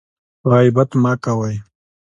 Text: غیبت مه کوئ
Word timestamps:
غیبت 0.51 0.89
مه 1.03 1.13
کوئ 1.23 1.55